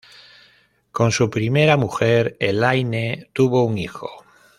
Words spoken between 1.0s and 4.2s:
su primera mujer, Elaine, tuvo un hijo.